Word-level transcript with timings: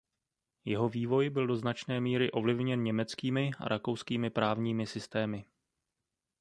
Jeho 0.65 0.89
vývoj 0.89 1.29
byl 1.29 1.47
do 1.47 1.55
značné 1.55 2.01
míry 2.01 2.31
ovlivněn 2.31 2.83
německými 2.83 3.51
a 3.59 3.67
rakouskými 3.67 4.29
právními 4.29 4.87
systémy. 4.87 5.45